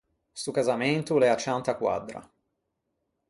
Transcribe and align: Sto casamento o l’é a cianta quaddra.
Sto 0.39 0.51
casamento 0.57 1.09
o 1.13 1.19
l’é 1.21 1.29
a 1.31 1.39
cianta 1.43 1.77
quaddra. 1.81 2.19